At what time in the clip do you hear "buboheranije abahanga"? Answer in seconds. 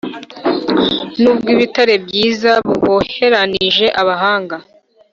2.67-4.55